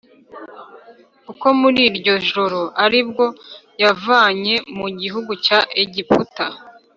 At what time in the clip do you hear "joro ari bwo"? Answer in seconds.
2.29-3.25